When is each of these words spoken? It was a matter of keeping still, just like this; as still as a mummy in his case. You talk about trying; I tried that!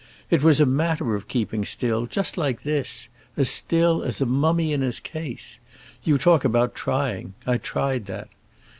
It 0.31 0.41
was 0.41 0.59
a 0.59 0.65
matter 0.65 1.13
of 1.13 1.27
keeping 1.27 1.63
still, 1.63 2.07
just 2.07 2.35
like 2.35 2.63
this; 2.63 3.09
as 3.37 3.49
still 3.51 4.01
as 4.01 4.19
a 4.19 4.25
mummy 4.25 4.73
in 4.73 4.81
his 4.81 4.99
case. 4.99 5.59
You 6.03 6.17
talk 6.17 6.43
about 6.43 6.73
trying; 6.73 7.35
I 7.45 7.57
tried 7.57 8.07
that! 8.07 8.29